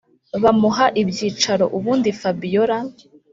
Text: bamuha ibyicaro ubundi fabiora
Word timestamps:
bamuha 0.43 0.85
ibyicaro 1.01 1.65
ubundi 1.77 2.09
fabiora 2.19 2.77